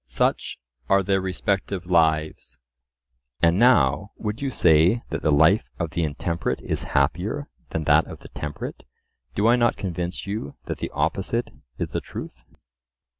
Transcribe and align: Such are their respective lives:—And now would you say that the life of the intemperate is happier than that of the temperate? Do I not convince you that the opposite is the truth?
Such 0.07 0.57
are 0.89 1.03
their 1.03 1.21
respective 1.21 1.85
lives:—And 1.85 3.59
now 3.59 4.13
would 4.17 4.41
you 4.41 4.49
say 4.49 5.03
that 5.11 5.21
the 5.21 5.31
life 5.31 5.69
of 5.77 5.91
the 5.91 6.03
intemperate 6.03 6.59
is 6.61 6.81
happier 6.97 7.51
than 7.69 7.83
that 7.83 8.07
of 8.07 8.21
the 8.21 8.29
temperate? 8.29 8.83
Do 9.35 9.45
I 9.45 9.55
not 9.57 9.77
convince 9.77 10.25
you 10.25 10.55
that 10.65 10.79
the 10.79 10.89
opposite 10.89 11.51
is 11.77 11.89
the 11.89 12.01
truth? 12.01 12.43